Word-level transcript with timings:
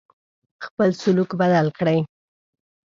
خپل 0.65 0.89
سلوک 1.01 1.29
بدل 1.39 1.67
کړی. 1.77 1.99